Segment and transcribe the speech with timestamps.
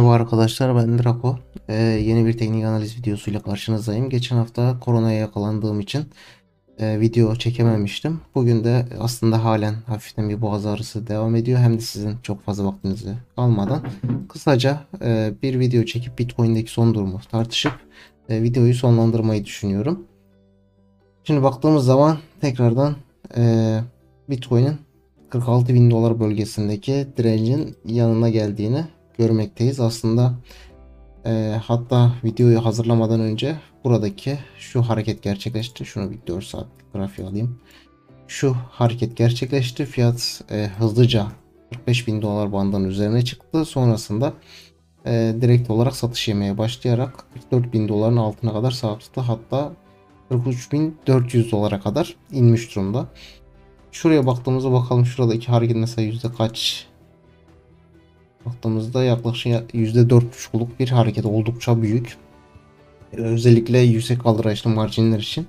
[0.00, 1.38] arkadaşlar ben Draco.
[1.68, 4.10] Ee, yeni bir teknik analiz videosuyla karşınızdayım.
[4.10, 6.04] Geçen hafta koronaya yakalandığım için
[6.78, 8.20] e, video çekememiştim.
[8.34, 11.60] Bugün de aslında halen hafiften bir boğaz ağrısı devam ediyor.
[11.60, 13.82] Hem de sizin çok fazla vaktinizi almadan
[14.28, 17.72] kısaca e, bir video çekip Bitcoin'deki son durumu tartışıp
[18.28, 20.06] e, videoyu sonlandırmayı düşünüyorum.
[21.24, 22.96] Şimdi baktığımız zaman tekrardan
[23.36, 23.80] e,
[24.30, 24.76] Bitcoin'in
[25.30, 28.84] 46 bin dolar bölgesindeki direncin yanına geldiğini
[29.18, 29.80] görmekteyiz.
[29.80, 30.34] Aslında
[31.26, 35.84] e, hatta videoyu hazırlamadan önce buradaki şu hareket gerçekleşti.
[35.84, 37.58] Şunu bir 4 saat grafiği alayım.
[38.28, 39.86] Şu hareket gerçekleşti.
[39.86, 41.26] Fiyat e, hızlıca
[41.72, 43.64] 45 bin dolar bandının üzerine çıktı.
[43.64, 44.32] Sonrasında
[45.06, 49.20] e, direkt olarak satış yemeye başlayarak 44 bin doların altına kadar sarktı.
[49.20, 49.72] Hatta
[50.30, 53.06] 43.400 dolara kadar inmiş durumda.
[53.92, 56.86] Şuraya baktığımızda bakalım şuradaki hareket mesela yüzde kaç
[58.46, 62.16] baktığımızda yaklaşık %4,5'luk bir hareket oldukça büyük.
[63.12, 65.46] Özellikle yüksek kaldıraçlı marjinler için.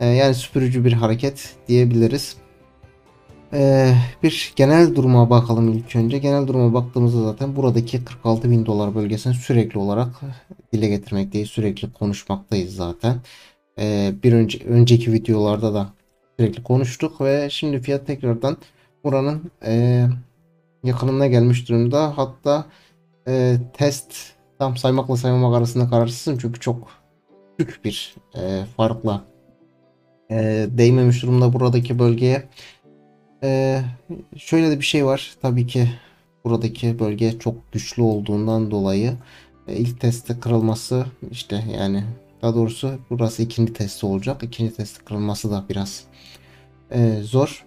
[0.00, 2.36] Ee, yani süpürücü bir hareket diyebiliriz.
[3.52, 6.18] Ee, bir genel duruma bakalım ilk önce.
[6.18, 10.20] Genel duruma baktığımızda zaten buradaki 46 bin dolar bölgesini sürekli olarak
[10.72, 11.50] dile getirmekteyiz.
[11.50, 13.16] Sürekli konuşmaktayız zaten.
[13.78, 15.88] Ee, bir önce önceki videolarda da
[16.38, 18.56] sürekli konuştuk ve şimdi fiyat tekrardan
[19.04, 19.50] buranın
[20.84, 22.18] yakınına gelmiş durumda.
[22.18, 22.66] Hatta
[23.28, 24.14] e, test
[24.58, 26.88] tam saymakla saymamak arasında kararsızım çünkü çok
[27.58, 29.24] küçük bir e, farkla
[30.30, 32.48] e, değmemiş durumda buradaki bölgeye.
[33.42, 33.80] E,
[34.36, 35.34] şöyle de bir şey var.
[35.42, 35.88] Tabii ki
[36.44, 39.12] buradaki bölge çok güçlü olduğundan dolayı
[39.68, 42.04] e, ilk testte kırılması işte yani
[42.42, 44.42] daha doğrusu burası ikinci testi olacak.
[44.42, 46.04] İkinci testi kırılması da biraz
[46.90, 47.64] e, zor.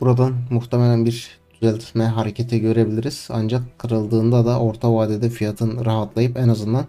[0.00, 3.28] Buradan muhtemelen bir düzeltme hareketi görebiliriz.
[3.30, 6.86] Ancak kırıldığında da orta vadede fiyatın rahatlayıp en azından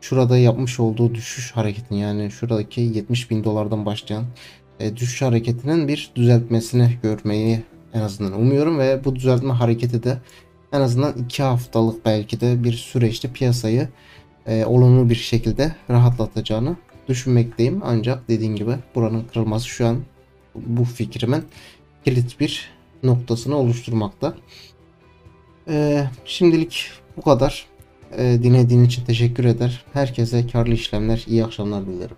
[0.00, 4.24] şurada yapmış olduğu düşüş hareketini yani şuradaki 70 bin dolardan başlayan
[4.80, 7.62] e, düşüş hareketinin bir düzeltmesini görmeyi
[7.94, 10.18] en azından umuyorum ve bu düzeltme hareketi de
[10.72, 13.88] en azından 2 haftalık belki de bir süreçte piyasayı
[14.46, 16.76] e, olumlu bir şekilde rahatlatacağını
[17.08, 17.80] düşünmekteyim.
[17.84, 19.96] Ancak dediğim gibi buranın kırılması şu an
[20.54, 21.44] bu fikrimin
[22.04, 22.70] kilit bir
[23.04, 24.34] noktasını oluşturmakta.
[25.68, 27.66] Ee, şimdilik bu kadar.
[28.18, 29.84] Ee, dinlediğin için teşekkür eder.
[29.92, 32.16] Herkese karlı işlemler, iyi akşamlar dilerim.